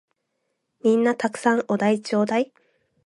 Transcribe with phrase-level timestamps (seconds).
[0.83, 2.51] 皆んな沢山お題ちょーだい！